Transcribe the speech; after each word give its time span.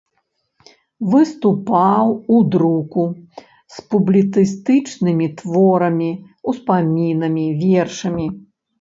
Выступаў 1.11 2.05
у 2.37 2.39
друку 2.55 3.05
з 3.75 3.85
публіцыстычнымі 3.93 5.31
творамі, 5.45 6.11
успамінамі, 6.53 7.47
вершамі. 7.65 8.25